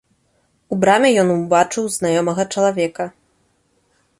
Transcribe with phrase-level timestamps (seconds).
[0.75, 3.05] У браме ён убачыў знаёмага чалавека.